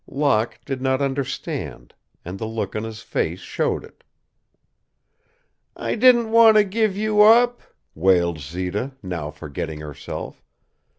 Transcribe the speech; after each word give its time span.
Locke 0.07 0.59
did 0.65 0.81
not 0.81 0.99
understand, 0.99 1.93
and 2.25 2.39
the 2.39 2.47
look 2.47 2.75
on 2.75 2.85
his 2.85 3.03
face 3.03 3.39
showed 3.39 3.85
it. 3.85 4.03
"I 5.75 5.93
didn't 5.93 6.31
want 6.31 6.57
to 6.57 6.63
give 6.63 6.97
you 6.97 7.21
up," 7.21 7.61
wailed 7.93 8.39
Zita, 8.39 8.93
now 9.03 9.29
forgetting 9.29 9.79
herself. 9.81 10.43